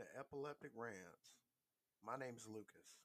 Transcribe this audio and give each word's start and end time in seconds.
to 0.00 0.18
Epileptic 0.18 0.70
Rants. 0.74 1.34
My 2.02 2.16
name 2.16 2.34
is 2.34 2.48
Lucas. 2.48 2.96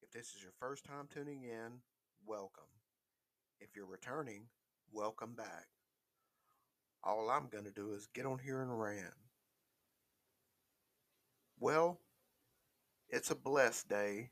If 0.00 0.10
this 0.10 0.34
is 0.34 0.42
your 0.42 0.54
first 0.58 0.82
time 0.86 1.06
tuning 1.12 1.42
in, 1.42 1.82
welcome. 2.24 2.70
If 3.60 3.76
you're 3.76 3.84
returning, 3.84 4.44
welcome 4.90 5.34
back. 5.34 5.66
All 7.04 7.28
I'm 7.28 7.48
going 7.48 7.64
to 7.64 7.70
do 7.70 7.92
is 7.92 8.08
get 8.14 8.24
on 8.24 8.38
here 8.38 8.62
and 8.62 8.80
rant. 8.80 9.12
Well, 11.60 12.00
it's 13.10 13.30
a 13.30 13.36
blessed 13.36 13.90
day. 13.90 14.30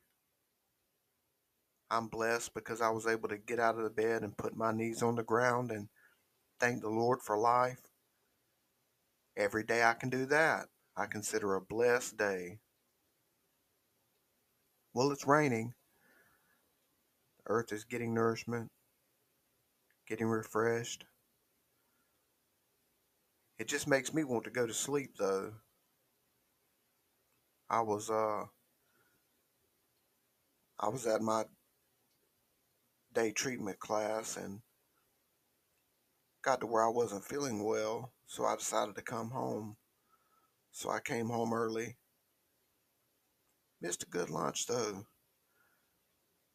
I'm 1.90 2.08
blessed 2.08 2.54
because 2.54 2.80
I 2.80 2.88
was 2.88 3.06
able 3.06 3.28
to 3.28 3.36
get 3.36 3.60
out 3.60 3.76
of 3.76 3.84
the 3.84 3.90
bed 3.90 4.22
and 4.22 4.34
put 4.34 4.56
my 4.56 4.72
knees 4.72 5.02
on 5.02 5.16
the 5.16 5.22
ground 5.22 5.70
and 5.70 5.88
thank 6.58 6.80
the 6.80 6.88
Lord 6.88 7.20
for 7.20 7.36
life. 7.36 7.82
Every 9.36 9.62
day 9.62 9.82
I 9.82 9.92
can 9.92 10.08
do 10.08 10.24
that. 10.24 10.68
I 10.96 11.06
consider 11.06 11.54
a 11.54 11.60
blessed 11.60 12.16
day. 12.16 12.58
Well, 14.94 15.12
it's 15.12 15.26
raining. 15.26 15.74
The 17.44 17.50
earth 17.50 17.72
is 17.72 17.84
getting 17.84 18.14
nourishment, 18.14 18.70
getting 20.06 20.26
refreshed. 20.26 21.04
It 23.58 23.68
just 23.68 23.86
makes 23.86 24.14
me 24.14 24.24
want 24.24 24.44
to 24.44 24.50
go 24.50 24.66
to 24.66 24.72
sleep 24.72 25.16
though. 25.18 25.52
I 27.68 27.80
was 27.80 28.08
uh 28.08 28.46
I 30.78 30.88
was 30.88 31.06
at 31.06 31.20
my 31.20 31.44
day 33.12 33.32
treatment 33.32 33.80
class 33.80 34.36
and 34.36 34.60
got 36.42 36.60
to 36.60 36.66
where 36.66 36.84
I 36.84 36.88
wasn't 36.88 37.24
feeling 37.24 37.64
well, 37.64 38.12
so 38.26 38.44
I 38.46 38.56
decided 38.56 38.94
to 38.94 39.02
come 39.02 39.30
home. 39.30 39.76
So 40.76 40.90
I 40.90 41.00
came 41.00 41.30
home 41.30 41.54
early. 41.54 41.96
Missed 43.80 44.02
a 44.02 44.06
good 44.06 44.28
lunch 44.28 44.66
though. 44.66 45.06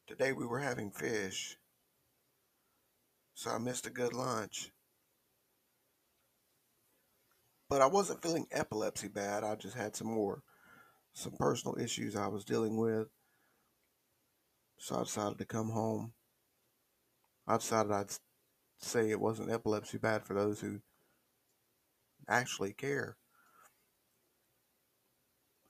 Today 0.06 0.32
we 0.32 0.46
were 0.46 0.60
having 0.60 0.92
fish. 0.92 1.58
So 3.34 3.50
I 3.50 3.58
missed 3.58 3.88
a 3.88 3.90
good 3.90 4.14
lunch. 4.14 4.70
But 7.68 7.82
I 7.82 7.88
wasn't 7.88 8.22
feeling 8.22 8.46
epilepsy 8.52 9.08
bad. 9.08 9.44
I 9.44 9.56
just 9.56 9.76
had 9.76 9.96
some 9.96 10.14
more 10.14 10.44
some 11.14 11.34
personal 11.40 11.80
issues 11.80 12.16
I 12.16 12.28
was 12.28 12.46
dealing 12.46 12.78
with. 12.78 13.08
So 14.78 14.98
I 14.98 15.00
decided 15.00 15.40
to 15.40 15.46
come 15.46 15.72
home. 15.72 16.14
I 17.48 17.58
decided 17.58 17.92
I'd 17.92 18.12
say 18.78 19.10
it 19.10 19.20
wasn't 19.20 19.52
epilepsy 19.52 19.98
bad 19.98 20.28
for 20.28 20.36
those 20.36 20.62
who 20.62 20.80
actually 22.30 22.74
care 22.74 23.18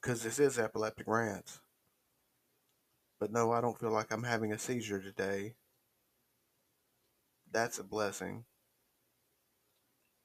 because 0.01 0.23
this 0.23 0.39
is 0.39 0.57
epileptic 0.57 1.07
rants. 1.07 1.61
But 3.19 3.31
no, 3.31 3.51
I 3.51 3.61
don't 3.61 3.79
feel 3.79 3.91
like 3.91 4.11
I'm 4.11 4.23
having 4.23 4.51
a 4.51 4.57
seizure 4.57 4.99
today. 4.99 5.55
That's 7.51 7.77
a 7.77 7.83
blessing. 7.83 8.45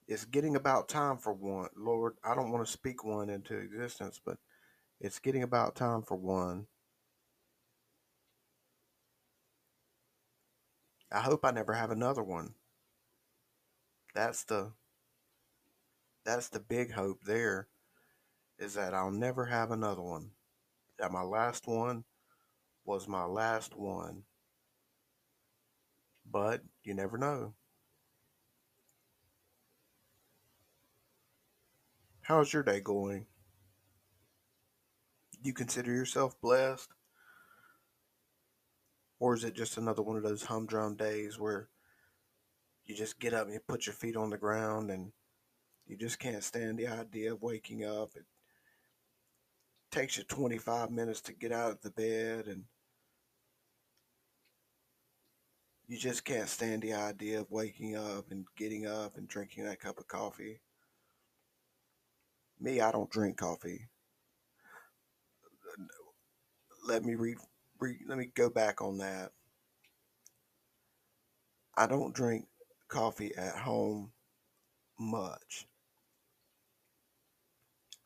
It's 0.08 0.24
getting 0.24 0.56
about 0.56 0.88
time 0.88 1.18
for 1.18 1.32
one. 1.32 1.68
Lord, 1.76 2.14
I 2.24 2.34
don't 2.34 2.52
want 2.52 2.64
to 2.64 2.72
speak 2.72 3.04
one 3.04 3.28
into 3.28 3.58
existence, 3.58 4.20
but 4.24 4.38
it's 5.00 5.18
getting 5.18 5.42
about 5.42 5.74
time 5.74 6.02
for 6.02 6.16
one. 6.16 6.68
I 11.12 11.20
hope 11.20 11.44
I 11.44 11.50
never 11.50 11.74
have 11.74 11.90
another 11.90 12.22
one. 12.22 12.54
That's 14.14 14.44
the 14.44 14.72
that's 16.24 16.48
the 16.48 16.60
big 16.60 16.92
hope 16.92 17.22
there 17.24 17.68
is 18.58 18.74
that 18.74 18.94
I'll 18.94 19.10
never 19.10 19.44
have 19.46 19.70
another 19.70 20.02
one. 20.02 20.30
That 20.98 21.12
my 21.12 21.22
last 21.22 21.66
one 21.66 22.04
was 22.84 23.06
my 23.06 23.24
last 23.24 23.76
one. 23.76 24.22
But 26.30 26.62
you 26.82 26.94
never 26.94 27.18
know. 27.18 27.54
How's 32.22 32.52
your 32.52 32.62
day 32.62 32.80
going? 32.80 33.26
Do 35.32 35.38
you 35.48 35.52
consider 35.52 35.92
yourself 35.92 36.40
blessed? 36.40 36.88
Or 39.20 39.34
is 39.34 39.44
it 39.44 39.54
just 39.54 39.76
another 39.76 40.02
one 40.02 40.16
of 40.16 40.22
those 40.22 40.42
humdrum 40.42 40.96
days 40.96 41.38
where 41.38 41.68
you 42.84 42.94
just 42.94 43.20
get 43.20 43.32
up 43.32 43.44
and 43.44 43.54
you 43.54 43.60
put 43.60 43.86
your 43.86 43.94
feet 43.94 44.16
on 44.16 44.30
the 44.30 44.36
ground 44.36 44.90
and 44.90 45.12
you 45.86 45.96
just 45.96 46.18
can't 46.18 46.42
stand 46.42 46.78
the 46.78 46.88
idea 46.88 47.32
of 47.32 47.42
waking 47.42 47.84
up? 47.84 48.10
It 48.16 48.24
takes 49.96 50.18
you 50.18 50.24
25 50.24 50.90
minutes 50.90 51.22
to 51.22 51.32
get 51.32 51.52
out 51.52 51.70
of 51.70 51.80
the 51.80 51.90
bed 51.90 52.48
and 52.48 52.64
you 55.88 55.96
just 55.96 56.22
can't 56.22 56.50
stand 56.50 56.82
the 56.82 56.92
idea 56.92 57.40
of 57.40 57.50
waking 57.50 57.96
up 57.96 58.26
and 58.30 58.44
getting 58.58 58.86
up 58.86 59.16
and 59.16 59.26
drinking 59.26 59.64
that 59.64 59.80
cup 59.80 59.98
of 59.98 60.06
coffee. 60.06 60.60
Me, 62.60 62.82
I 62.82 62.92
don't 62.92 63.08
drink 63.08 63.38
coffee. 63.38 63.88
Let 66.86 67.02
me 67.02 67.14
read 67.14 67.38
let 68.06 68.18
me 68.18 68.30
go 68.34 68.50
back 68.50 68.82
on 68.82 68.98
that. 68.98 69.32
I 71.74 71.86
don't 71.86 72.14
drink 72.14 72.44
coffee 72.88 73.34
at 73.34 73.56
home 73.56 74.12
much. 75.00 75.66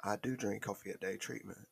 I 0.05 0.15
do 0.23 0.37
drink 0.37 0.63
coffee 0.63 0.91
at 0.91 1.01
day 1.01 1.17
treatment 1.17 1.67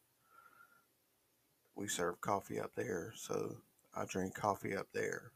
we 1.79 1.87
serve 1.87 2.21
coffee 2.21 2.59
up 2.59 2.73
there, 2.75 3.13
so 3.17 3.57
I 3.95 4.05
drink 4.05 4.35
coffee 4.35 4.77
up 4.77 4.89
there. 4.93 5.31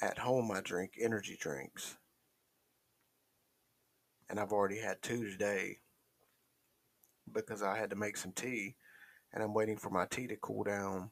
At 0.00 0.18
home, 0.18 0.52
I 0.52 0.60
drink 0.60 0.92
energy 1.00 1.36
drinks. 1.38 1.96
And 4.30 4.38
I've 4.38 4.52
already 4.52 4.78
had 4.78 5.02
two 5.02 5.28
today 5.28 5.78
because 7.32 7.62
I 7.62 7.76
had 7.76 7.90
to 7.90 7.96
make 7.96 8.16
some 8.16 8.32
tea 8.32 8.76
and 9.32 9.42
I'm 9.42 9.54
waiting 9.54 9.76
for 9.76 9.90
my 9.90 10.06
tea 10.06 10.28
to 10.28 10.36
cool 10.36 10.62
down. 10.62 11.10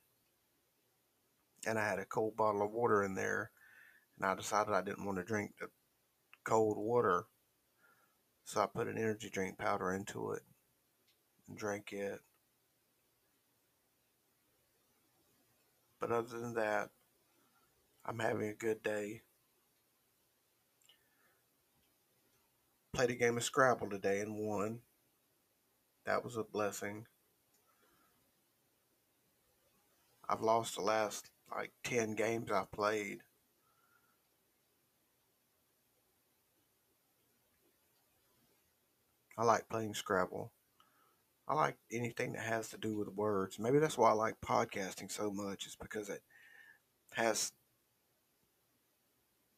And 1.66 1.78
I 1.78 1.84
had 1.84 1.98
a 1.98 2.04
cold 2.04 2.36
bottle 2.36 2.62
of 2.62 2.70
water 2.70 3.02
in 3.02 3.14
there 3.14 3.50
and 4.16 4.30
I 4.30 4.34
decided 4.36 4.72
I 4.72 4.82
didn't 4.82 5.04
want 5.04 5.18
to 5.18 5.24
drink 5.24 5.54
the 5.58 5.66
cold 6.44 6.76
water 6.78 7.26
so 8.46 8.60
I 8.60 8.66
put 8.66 8.86
an 8.86 8.96
energy 8.96 9.28
drink 9.28 9.58
powder 9.58 9.92
into 9.92 10.30
it 10.30 10.42
and 11.48 11.58
drank 11.58 11.92
it. 11.92 12.20
But 16.00 16.12
other 16.12 16.38
than 16.38 16.54
that, 16.54 16.90
I'm 18.04 18.20
having 18.20 18.48
a 18.48 18.54
good 18.54 18.84
day. 18.84 19.22
Played 22.92 23.10
a 23.10 23.14
game 23.16 23.36
of 23.36 23.42
Scrabble 23.42 23.90
today 23.90 24.20
and 24.20 24.36
won. 24.36 24.78
That 26.04 26.22
was 26.22 26.36
a 26.36 26.44
blessing. 26.44 27.06
I've 30.28 30.40
lost 30.40 30.76
the 30.76 30.82
last 30.82 31.30
like 31.50 31.72
10 31.82 32.14
games 32.14 32.52
I've 32.52 32.70
played. 32.70 33.22
I 39.38 39.44
like 39.44 39.68
playing 39.68 39.94
Scrabble. 39.94 40.52
I 41.48 41.54
like 41.54 41.76
anything 41.92 42.32
that 42.32 42.44
has 42.44 42.70
to 42.70 42.78
do 42.78 42.96
with 42.96 43.08
words. 43.08 43.58
Maybe 43.58 43.78
that's 43.78 43.98
why 43.98 44.10
I 44.10 44.14
like 44.14 44.40
podcasting 44.40 45.10
so 45.10 45.30
much, 45.30 45.66
is 45.66 45.76
because 45.76 46.08
it 46.08 46.22
has 47.12 47.52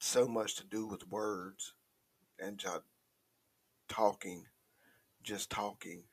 so 0.01 0.27
much 0.27 0.57
to 0.57 0.65
do 0.65 0.87
with 0.87 1.09
words 1.09 1.75
and 2.39 2.59
just 2.59 2.83
talking, 3.89 4.45
just 5.23 5.51
talking. 5.51 6.05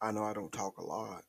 I 0.00 0.10
know 0.10 0.24
I 0.24 0.32
don't 0.32 0.52
talk 0.52 0.78
a 0.78 0.84
lot. 0.84 1.24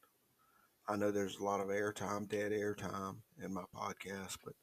I 0.88 0.95
know 0.95 1.12
there's 1.12 1.38
a 1.38 1.44
lot 1.44 1.62
of 1.62 1.68
airtime, 1.68 2.27
dead 2.27 2.51
airtime 2.51 3.18
in 3.44 3.53
my 3.53 3.63
podcast, 3.74 4.38
but 4.44 4.53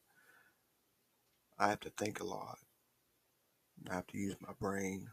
I 1.57 1.69
have 1.69 1.79
to 1.81 1.89
think 1.91 2.19
a 2.19 2.25
lot. 2.25 2.57
I 3.89 3.95
have 3.95 4.07
to 4.07 4.17
use 4.17 4.35
my 4.39 4.53
brain, 4.59 5.07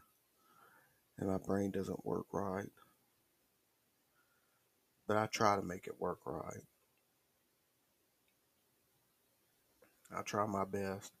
and 1.17 1.29
my 1.29 1.39
brain 1.39 1.71
doesn't 1.71 2.05
work 2.05 2.27
right. 2.31 2.69
But 5.07 5.17
I 5.17 5.25
try 5.25 5.55
to 5.55 5.63
make 5.63 5.87
it 5.87 5.99
work 5.99 6.19
right. 6.25 6.63
I 10.15 10.21
try 10.21 10.45
my 10.45 10.65
best. 10.65 11.11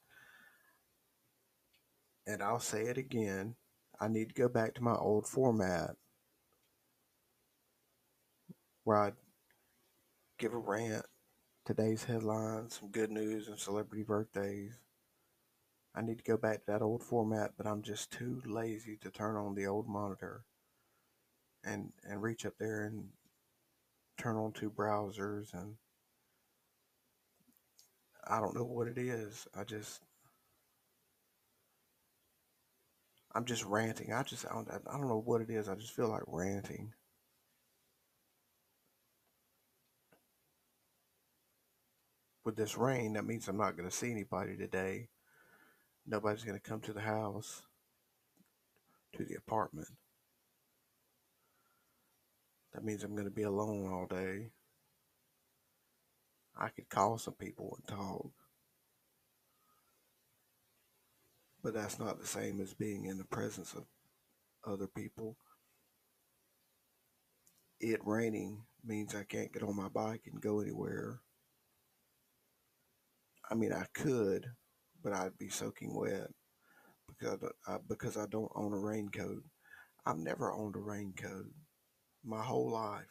And 2.27 2.43
I'll 2.43 2.59
say 2.59 2.83
it 2.83 2.97
again 2.99 3.55
I 3.99 4.07
need 4.07 4.29
to 4.29 4.33
go 4.33 4.47
back 4.47 4.75
to 4.75 4.83
my 4.83 4.95
old 4.95 5.27
format 5.27 5.95
where 8.85 8.97
I 8.97 9.11
give 10.39 10.53
a 10.53 10.57
rant. 10.57 11.05
Today's 11.65 12.05
headlines, 12.05 12.79
some 12.79 12.89
good 12.89 13.11
news, 13.11 13.49
and 13.49 13.59
celebrity 13.59 14.03
birthdays. 14.03 14.79
I 15.93 16.01
need 16.01 16.17
to 16.17 16.23
go 16.23 16.37
back 16.37 16.59
to 16.59 16.71
that 16.71 16.81
old 16.81 17.03
format, 17.03 17.51
but 17.57 17.67
I'm 17.67 17.81
just 17.81 18.11
too 18.11 18.41
lazy 18.45 18.97
to 19.01 19.11
turn 19.11 19.35
on 19.35 19.53
the 19.53 19.67
old 19.67 19.87
monitor 19.87 20.45
and 21.63 21.91
and 22.03 22.23
reach 22.23 22.45
up 22.45 22.53
there 22.57 22.85
and 22.85 23.09
turn 24.17 24.37
on 24.37 24.53
two 24.53 24.71
browsers 24.71 25.53
and 25.53 25.75
I 28.25 28.39
don't 28.39 28.55
know 28.55 28.63
what 28.63 28.87
it 28.87 28.97
is. 28.97 29.45
I 29.53 29.65
just 29.65 30.01
I'm 33.35 33.43
just 33.43 33.65
ranting. 33.65 34.13
I 34.13 34.23
just 34.23 34.45
I 34.45 34.53
don't, 34.53 34.69
I 34.71 34.97
don't 34.97 35.09
know 35.09 35.21
what 35.23 35.41
it 35.41 35.49
is. 35.49 35.67
I 35.67 35.75
just 35.75 35.95
feel 35.95 36.07
like 36.07 36.23
ranting. 36.27 36.93
With 42.49 42.57
this 42.57 42.79
rain, 42.79 43.13
that 43.13 43.27
means 43.27 43.47
I'm 43.47 43.57
not 43.57 43.77
going 43.77 43.87
to 43.87 43.95
see 43.95 44.09
anybody 44.09 44.57
today. 44.57 45.09
Nobody's 46.07 46.43
going 46.43 46.59
to 46.59 46.69
come 46.69 46.81
to 46.81 46.93
the 46.93 46.99
house, 46.99 47.61
to 49.15 49.23
the 49.23 49.35
apartment. 49.35 49.87
That 52.73 52.83
means 52.83 53.03
I'm 53.03 53.13
going 53.13 53.25
to 53.25 53.29
be 53.29 53.43
alone 53.43 53.93
all 53.93 54.07
day. 54.07 54.49
I 56.59 56.69
could 56.69 56.89
call 56.89 57.19
some 57.19 57.35
people 57.35 57.77
and 57.77 57.87
talk. 57.87 58.31
But 61.61 61.75
that's 61.75 61.99
not 61.99 62.19
the 62.19 62.25
same 62.25 62.61
as 62.61 62.73
being 62.73 63.05
in 63.05 63.19
the 63.19 63.25
presence 63.25 63.75
of 63.75 63.83
other 64.65 64.87
people. 64.87 65.37
It 67.79 67.99
raining 68.03 68.63
means 68.83 69.13
I 69.13 69.21
can't 69.21 69.53
get 69.53 69.61
on 69.61 69.75
my 69.75 69.89
bike 69.89 70.23
and 70.25 70.41
go 70.41 70.61
anywhere. 70.61 71.19
I 73.49 73.55
mean, 73.55 73.73
I 73.73 73.85
could, 73.93 74.45
but 75.03 75.13
I'd 75.13 75.37
be 75.39 75.49
soaking 75.49 75.95
wet 75.95 76.27
because 77.07 77.39
I, 77.67 77.77
because 77.87 78.15
I 78.15 78.25
don't 78.27 78.51
own 78.55 78.73
a 78.73 78.77
raincoat. 78.79 79.43
I've 80.05 80.17
never 80.17 80.51
owned 80.51 80.75
a 80.75 80.79
raincoat 80.79 81.47
my 82.23 82.43
whole 82.43 82.71
life. 82.71 83.05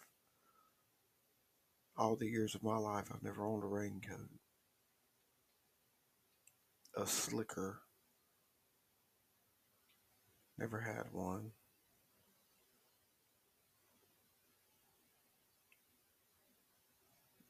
All 1.96 2.14
the 2.14 2.29
years 2.29 2.55
of 2.55 2.62
my 2.62 2.76
life, 2.76 3.06
I've 3.12 3.23
never 3.23 3.44
owned 3.44 3.64
a 3.64 3.67
raincoat. 3.67 4.31
A 6.96 7.06
slicker. 7.06 7.81
Never 10.56 10.81
had 10.81 11.12
one. 11.12 11.50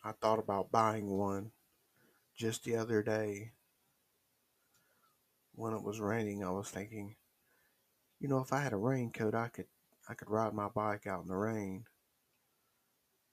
I 0.02 0.12
thought 0.12 0.38
about 0.38 0.70
buying 0.70 1.08
one 1.08 1.50
just 2.38 2.62
the 2.62 2.76
other 2.76 3.02
day 3.02 3.50
when 5.54 5.74
it 5.74 5.82
was 5.82 6.00
raining. 6.00 6.44
I 6.44 6.50
was 6.50 6.70
thinking, 6.70 7.16
you 8.20 8.28
know, 8.28 8.38
if 8.38 8.52
I 8.52 8.62
had 8.62 8.72
a 8.72 8.76
raincoat, 8.76 9.34
I 9.34 9.48
could 9.48 9.66
I 10.08 10.14
could 10.14 10.30
ride 10.30 10.54
my 10.54 10.68
bike 10.68 11.06
out 11.06 11.22
in 11.22 11.28
the 11.28 11.36
rain 11.36 11.84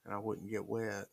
and 0.03 0.13
I 0.13 0.17
wouldn't 0.17 0.49
get 0.49 0.65
wet. 0.65 1.05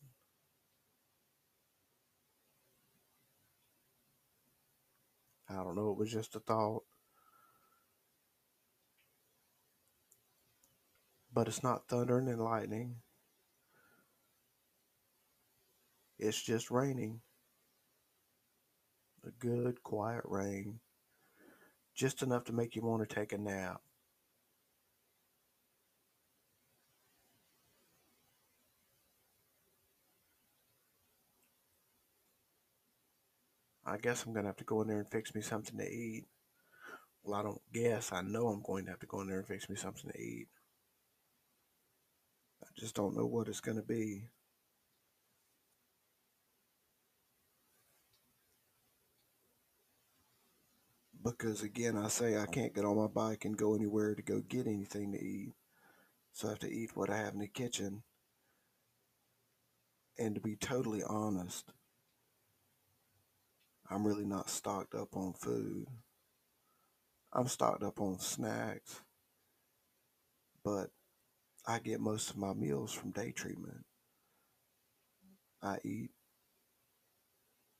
I 5.49 5.56
don't 5.56 5.77
know, 5.77 5.91
it 5.91 5.99
was 5.99 6.11
just 6.11 6.35
a 6.35 6.41
thought. 6.41 6.85
But 11.35 11.47
it's 11.47 11.62
not 11.62 11.89
thundering 11.89 12.29
and 12.29 12.43
lightning. 12.43 12.97
It's 16.19 16.41
just 16.41 16.71
raining. 16.71 17.21
A 19.25 19.31
good, 19.39 19.83
quiet 19.83 20.23
rain. 20.25 20.81
Just 21.95 22.23
enough 22.23 22.45
to 22.45 22.53
make 22.53 22.75
you 22.75 22.83
want 22.83 23.09
to 23.09 23.15
take 23.15 23.33
a 23.33 23.39
nap. 23.39 23.81
I 33.85 33.97
guess 33.99 34.25
I'm 34.25 34.33
going 34.33 34.45
to 34.45 34.49
have 34.49 34.57
to 34.57 34.65
go 34.65 34.81
in 34.83 34.89
there 34.89 34.99
and 34.99 35.11
fix 35.11 35.35
me 35.35 35.41
something 35.41 35.77
to 35.79 35.85
eat. 35.89 36.25
Well, 37.23 37.39
I 37.39 37.43
don't 37.43 37.61
guess. 37.73 38.13
I 38.13 38.23
know 38.23 38.49
I'm 38.49 38.63
going 38.63 38.85
to 38.87 38.91
have 38.91 39.01
to 39.01 39.07
go 39.07 39.21
in 39.21 39.29
there 39.29 39.39
and 39.39 39.47
fix 39.47 39.69
me 39.69 39.77
something 39.77 40.11
to 40.11 40.19
eat. 40.19 40.49
I 42.63 42.69
just 42.77 42.95
don't 42.95 43.17
know 43.17 43.27
what 43.27 43.49
it's 43.49 43.61
going 43.61 43.77
to 43.77 43.83
be. 43.83 44.25
Because 51.23 51.63
again, 51.63 51.97
I 51.97 52.09
say 52.09 52.37
I 52.37 52.47
can't 52.47 52.75
get 52.75 52.85
on 52.85 52.97
my 52.97 53.07
bike 53.07 53.45
and 53.45 53.57
go 53.57 53.75
anywhere 53.75 54.15
to 54.15 54.23
go 54.23 54.41
get 54.41 54.67
anything 54.67 55.13
to 55.13 55.19
eat. 55.19 55.53
So 56.33 56.49
I 56.49 56.51
have 56.53 56.59
to 56.61 56.71
eat 56.73 56.97
what 56.97 57.11
I 57.11 57.19
have 57.19 57.35
in 57.35 57.41
the 57.41 57.47
kitchen. 57.47 58.03
And 60.19 60.35
to 60.35 60.41
be 60.41 60.57
totally 60.57 61.03
honest, 61.03 61.73
I'm 63.89 64.07
really 64.07 64.25
not 64.25 64.51
stocked 64.51 64.95
up 64.95 65.17
on 65.17 65.35
food. 65.35 65.87
I'm 67.33 67.49
stocked 67.49 67.83
up 67.83 68.01
on 68.01 68.19
snacks, 68.19 69.01
but 70.65 70.89
I 71.67 71.79
get 71.79 72.01
most 72.01 72.31
of 72.31 72.37
my 72.37 72.53
meals 72.53 72.93
from 72.93 73.11
day 73.11 73.33
treatment. 73.33 73.85
I 75.63 75.79
eat 75.85 76.11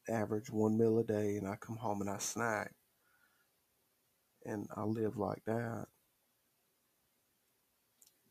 average 0.09 0.51
one 0.51 0.79
meal 0.79 0.99
a 0.99 1.05
day 1.05 1.37
and 1.37 1.49
I 1.49 1.57
come 1.57 1.77
home 1.77 2.01
and 2.01 2.11
I 2.11 2.19
snack. 2.19 2.73
And 4.45 4.69
I 4.77 4.83
live 4.83 5.17
like 5.17 5.45
that. 5.47 5.87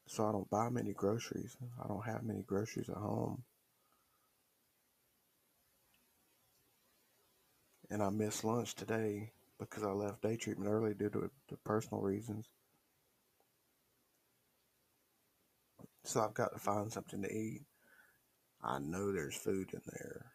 So 0.08 0.28
I 0.28 0.32
don't 0.32 0.50
buy 0.50 0.70
many 0.70 0.94
groceries. 0.94 1.56
I 1.82 1.88
don't 1.88 2.06
have 2.06 2.24
many 2.24 2.42
groceries 2.42 2.90
at 2.90 2.98
home. 2.98 3.44
and 7.92 8.02
I 8.02 8.10
missed 8.10 8.46
lunch 8.46 8.74
today 8.74 9.32
because 9.60 9.84
I 9.84 9.92
left 9.92 10.22
day 10.22 10.38
treatment 10.38 10.72
early 10.72 10.94
due 10.94 11.10
to, 11.10 11.30
to 11.50 11.58
personal 11.66 12.02
reasons. 12.02 12.48
So 16.04 16.22
I've 16.22 16.34
got 16.34 16.54
to 16.54 16.60
find 16.60 16.92
something 16.92 17.22
to 17.22 17.32
eat. 17.32 17.64
I 18.64 18.80
know 18.80 19.12
there's 19.12 19.36
food 19.36 19.70
in 19.74 19.82
there. 19.86 20.26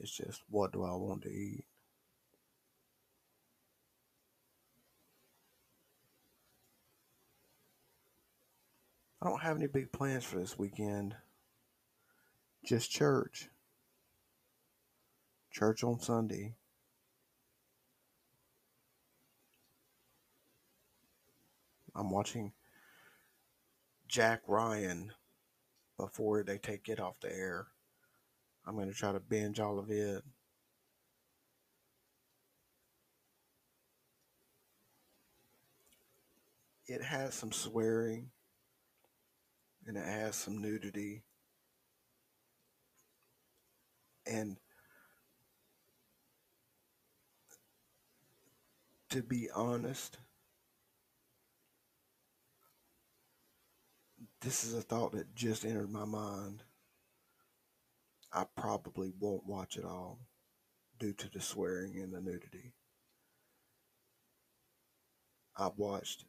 It's 0.00 0.14
just 0.14 0.42
what 0.50 0.72
do 0.72 0.82
I 0.82 0.94
want 0.96 1.22
to 1.22 1.30
eat? 1.30 1.64
I 9.22 9.28
don't 9.28 9.42
have 9.42 9.56
any 9.56 9.66
big 9.66 9.92
plans 9.92 10.24
for 10.24 10.38
this 10.38 10.58
weekend. 10.58 11.14
Just 12.64 12.90
church 12.90 13.48
church 15.50 15.82
on 15.82 16.00
Sunday. 16.00 16.54
I'm 21.94 22.10
watching 22.10 22.52
Jack 24.06 24.42
Ryan 24.46 25.12
before 25.96 26.42
they 26.44 26.58
take 26.58 26.88
it 26.88 27.00
off 27.00 27.20
the 27.20 27.32
air. 27.32 27.66
I'm 28.66 28.76
going 28.76 28.88
to 28.88 28.94
try 28.94 29.12
to 29.12 29.20
binge 29.20 29.58
all 29.58 29.78
of 29.78 29.90
it. 29.90 30.22
It 36.86 37.02
has 37.02 37.34
some 37.34 37.52
swearing 37.52 38.30
and 39.86 39.96
it 39.96 40.04
has 40.04 40.36
some 40.36 40.60
nudity. 40.60 41.22
And 44.26 44.56
to 49.10 49.22
be 49.22 49.48
honest, 49.54 50.18
this 54.40 54.64
is 54.64 54.74
a 54.74 54.80
thought 54.80 55.12
that 55.12 55.34
just 55.34 55.64
entered 55.64 55.90
my 55.90 56.04
mind. 56.04 56.62
I 58.32 58.44
probably 58.56 59.12
won't 59.18 59.46
watch 59.46 59.76
it 59.76 59.84
all 59.84 60.20
due 60.98 61.12
to 61.14 61.28
the 61.28 61.40
swearing 61.40 61.96
and 61.96 62.12
the 62.12 62.20
nudity. 62.20 62.72
I've 65.56 65.76
watched 65.76 66.24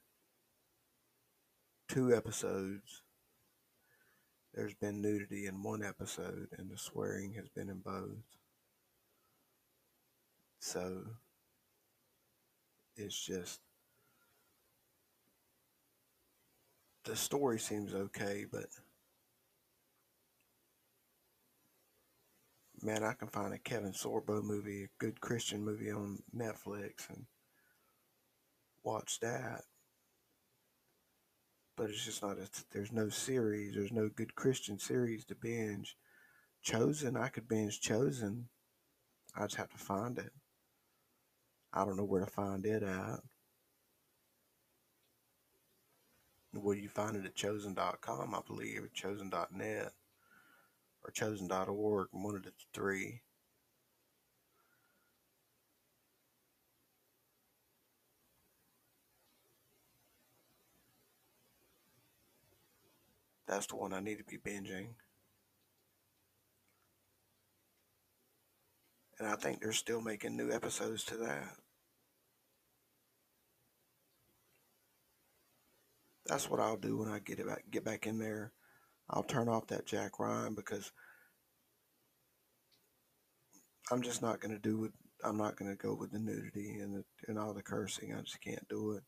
two 1.87 2.13
episodes. 2.13 3.03
There's 4.53 4.73
been 4.73 5.01
nudity 5.01 5.45
in 5.45 5.63
one 5.63 5.83
episode, 5.83 6.47
and 6.57 6.69
the 6.69 6.77
swearing 6.77 7.33
has 7.35 7.47
been 7.49 7.69
in 7.69 7.79
both. 7.79 8.37
So 10.59 11.03
it's 12.97 13.19
just 13.19 13.61
the 17.05 17.15
story 17.15 17.59
seems 17.59 17.93
okay, 17.93 18.45
but 18.51 18.65
man, 22.81 23.03
I 23.03 23.13
can 23.13 23.27
find 23.27 23.53
a 23.53 23.57
Kevin 23.59 23.93
Sorbo 23.93 24.43
movie, 24.43 24.83
a 24.83 24.89
good 24.99 25.21
Christian 25.21 25.63
movie 25.63 25.91
on 25.91 26.19
Netflix 26.35 27.09
and 27.09 27.25
watch 28.83 29.19
that. 29.21 29.63
But 31.77 31.89
it's 31.89 32.05
just 32.05 32.21
not, 32.21 32.37
a, 32.37 32.47
there's 32.71 32.91
no 32.91 33.09
series, 33.09 33.75
there's 33.75 33.91
no 33.91 34.09
good 34.09 34.35
Christian 34.35 34.77
series 34.77 35.25
to 35.25 35.35
binge. 35.35 35.95
Chosen, 36.61 37.17
I 37.17 37.29
could 37.29 37.47
binge 37.47 37.79
Chosen. 37.81 38.49
I 39.35 39.45
just 39.45 39.55
have 39.55 39.69
to 39.69 39.77
find 39.77 40.17
it. 40.17 40.31
I 41.73 41.85
don't 41.85 41.97
know 41.97 42.03
where 42.03 42.23
to 42.23 42.29
find 42.29 42.65
it 42.65 42.83
at. 42.83 43.19
Where 46.53 46.75
you 46.75 46.89
find 46.89 47.15
it 47.15 47.25
at 47.25 47.35
chosen.com, 47.35 48.35
I 48.35 48.39
believe, 48.45 48.83
or 48.83 48.89
chosen.net 48.93 49.93
or 51.03 51.11
chosen.org, 51.11 52.07
one 52.11 52.35
of 52.35 52.43
the 52.43 52.51
three. 52.73 53.21
That's 63.51 63.67
the 63.67 63.75
one 63.75 63.91
I 63.91 63.99
need 63.99 64.17
to 64.17 64.23
be 64.23 64.37
binging. 64.37 64.87
And 69.19 69.27
I 69.27 69.35
think 69.35 69.59
they're 69.59 69.73
still 69.73 69.99
making 69.99 70.37
new 70.37 70.53
episodes 70.53 71.03
to 71.03 71.17
that. 71.17 71.57
That's 76.27 76.49
what 76.49 76.61
I'll 76.61 76.77
do 76.77 76.99
when 76.99 77.09
I 77.09 77.19
get 77.19 77.45
back, 77.45 77.65
get 77.69 77.83
back 77.83 78.07
in 78.07 78.19
there. 78.19 78.53
I'll 79.09 79.21
turn 79.21 79.49
off 79.49 79.67
that 79.67 79.85
Jack 79.85 80.17
Ryan 80.17 80.55
because 80.55 80.93
I'm 83.91 84.01
just 84.01 84.21
not 84.21 84.39
going 84.39 84.53
to 84.53 84.61
do 84.61 84.85
it. 84.85 84.93
I'm 85.25 85.37
not 85.37 85.57
going 85.57 85.69
to 85.69 85.77
go 85.77 85.93
with 85.93 86.13
the 86.13 86.19
nudity 86.19 86.79
and 86.79 86.95
the, 86.95 87.03
and 87.27 87.37
all 87.37 87.53
the 87.53 87.61
cursing. 87.61 88.13
I 88.13 88.21
just 88.21 88.39
can't 88.39 88.65
do 88.69 88.93
it. 88.93 89.03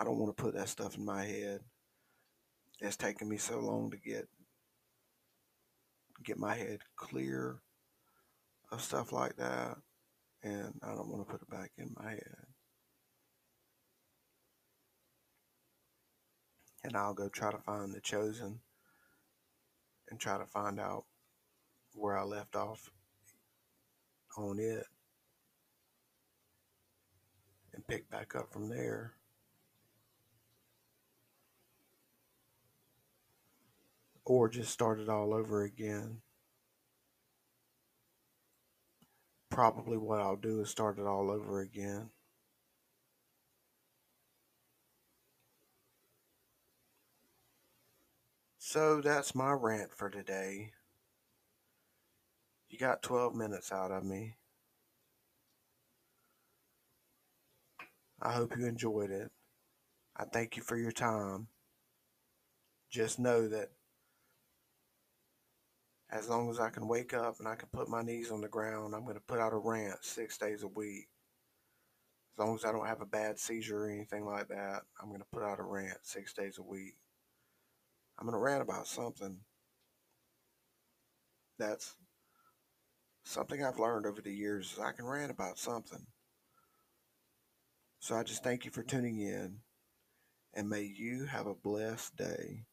I 0.00 0.04
don't 0.04 0.18
want 0.18 0.36
to 0.36 0.42
put 0.42 0.54
that 0.54 0.68
stuff 0.68 0.98
in 0.98 1.04
my 1.04 1.24
head. 1.24 1.60
It's 2.80 2.96
taken 2.96 3.28
me 3.28 3.38
so 3.38 3.58
long 3.58 3.90
to 3.90 3.96
get 3.96 4.28
get 6.24 6.38
my 6.38 6.54
head 6.54 6.80
clear 6.96 7.60
of 8.70 8.82
stuff 8.82 9.12
like 9.12 9.36
that, 9.36 9.76
and 10.42 10.74
I 10.82 10.88
don't 10.88 11.08
want 11.08 11.26
to 11.26 11.32
put 11.32 11.42
it 11.42 11.50
back 11.50 11.70
in 11.78 11.94
my 11.96 12.10
head. 12.10 12.36
And 16.84 16.96
I'll 16.96 17.14
go 17.14 17.28
try 17.28 17.50
to 17.50 17.58
find 17.58 17.94
the 17.94 18.00
chosen 18.00 18.60
and 20.10 20.20
try 20.20 20.38
to 20.38 20.46
find 20.46 20.78
out 20.78 21.04
where 21.94 22.16
I 22.16 22.22
left 22.22 22.54
off 22.54 22.90
on 24.36 24.58
it 24.58 24.84
and 27.72 27.86
pick 27.86 28.08
back 28.10 28.34
up 28.36 28.52
from 28.52 28.68
there. 28.68 29.14
Or 34.26 34.48
just 34.48 34.72
start 34.72 35.00
it 35.00 35.08
all 35.08 35.32
over 35.32 35.62
again. 35.62 36.20
Probably 39.50 39.96
what 39.96 40.20
I'll 40.20 40.36
do 40.36 40.60
is 40.60 40.68
start 40.68 40.98
it 40.98 41.06
all 41.06 41.30
over 41.30 41.60
again. 41.60 42.10
So 48.58 49.00
that's 49.00 49.32
my 49.32 49.52
rant 49.52 49.92
for 49.94 50.10
today. 50.10 50.72
You 52.68 52.78
got 52.78 53.00
12 53.00 53.32
minutes 53.34 53.70
out 53.70 53.92
of 53.92 54.02
me. 54.02 54.34
I 58.20 58.32
hope 58.32 58.56
you 58.58 58.66
enjoyed 58.66 59.12
it. 59.12 59.30
I 60.16 60.24
thank 60.24 60.56
you 60.56 60.64
for 60.64 60.76
your 60.76 60.90
time. 60.90 61.46
Just 62.90 63.20
know 63.20 63.46
that 63.46 63.70
as 66.10 66.28
long 66.28 66.50
as 66.50 66.60
I 66.60 66.70
can 66.70 66.86
wake 66.86 67.14
up 67.14 67.36
and 67.38 67.48
I 67.48 67.56
can 67.56 67.68
put 67.72 67.88
my 67.88 68.02
knees 68.02 68.30
on 68.30 68.40
the 68.40 68.48
ground, 68.48 68.94
I'm 68.94 69.02
going 69.02 69.16
to 69.16 69.20
put 69.20 69.40
out 69.40 69.52
a 69.52 69.56
rant 69.56 70.04
six 70.04 70.38
days 70.38 70.62
a 70.62 70.68
week. 70.68 71.08
As 72.34 72.44
long 72.44 72.54
as 72.54 72.64
I 72.64 72.72
don't 72.72 72.86
have 72.86 73.00
a 73.00 73.06
bad 73.06 73.38
seizure 73.38 73.84
or 73.84 73.90
anything 73.90 74.24
like 74.24 74.48
that, 74.48 74.82
I'm 75.00 75.08
going 75.08 75.20
to 75.20 75.26
put 75.32 75.42
out 75.42 75.58
a 75.58 75.64
rant 75.64 75.98
six 76.02 76.32
days 76.32 76.58
a 76.58 76.62
week. 76.62 76.94
I'm 78.18 78.26
going 78.26 78.34
to 78.34 78.38
rant 78.38 78.62
about 78.62 78.86
something 78.86 79.38
that's 81.58 81.96
something 83.24 83.64
I've 83.64 83.78
learned 83.78 84.06
over 84.06 84.20
the 84.20 84.32
years 84.32 84.72
is 84.72 84.78
I 84.78 84.92
can 84.92 85.06
rant 85.06 85.30
about 85.30 85.58
something. 85.58 86.06
So 87.98 88.14
I 88.14 88.22
just 88.22 88.44
thank 88.44 88.64
you 88.64 88.70
for 88.70 88.82
tuning 88.82 89.20
in 89.20 89.58
and 90.54 90.68
may 90.68 90.82
you 90.82 91.26
have 91.26 91.46
a 91.46 91.54
blessed 91.54 92.16
day. 92.16 92.64